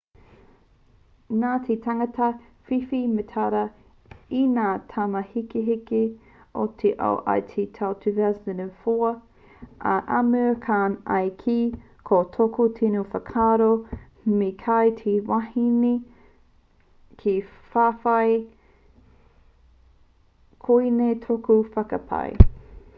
[1.41, 2.27] nā te tangata
[2.69, 3.59] whiwhi mētara
[4.37, 5.99] i ngā taumāhekeheke
[6.63, 9.11] o te ao i te tau 2004
[9.93, 11.57] a amir khan i kī
[12.11, 13.69] ko tōku tino whakaaro
[14.41, 15.93] me kaua te wahine
[17.37, 17.39] e
[17.75, 18.27] whawhai
[20.69, 22.39] koinei tōku whakapae